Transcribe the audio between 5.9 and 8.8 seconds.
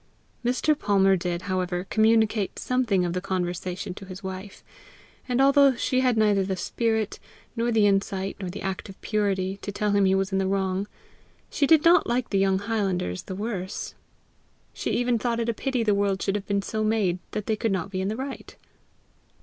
had neither the spirit, nor the insight, nor the